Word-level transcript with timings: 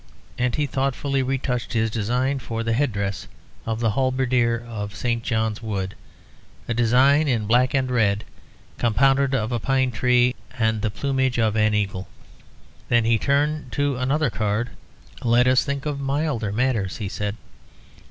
And 0.35 0.55
he 0.55 0.65
thoughtfully 0.65 1.21
retouched 1.21 1.73
his 1.73 1.91
design 1.91 2.39
for 2.39 2.63
the 2.63 2.73
head 2.73 2.91
dress 2.91 3.27
of 3.67 3.79
the 3.79 3.91
halberdier 3.91 4.65
of 4.67 4.95
St. 4.95 5.21
John's 5.21 5.61
Wood, 5.61 5.93
a 6.67 6.73
design 6.73 7.27
in 7.27 7.45
black 7.45 7.75
and 7.75 7.91
red, 7.91 8.23
compounded 8.79 9.35
of 9.35 9.51
a 9.51 9.59
pine 9.59 9.91
tree 9.91 10.33
and 10.57 10.81
the 10.81 10.89
plumage 10.89 11.37
of 11.37 11.55
an 11.55 11.75
eagle. 11.75 12.07
Then 12.89 13.05
he 13.05 13.19
turned 13.19 13.71
to 13.73 13.97
another 13.97 14.31
card. 14.31 14.71
"Let 15.23 15.45
us 15.45 15.63
think 15.63 15.85
of 15.85 15.99
milder 15.99 16.51
matters," 16.51 16.97
he 16.97 17.07
said. 17.07 17.35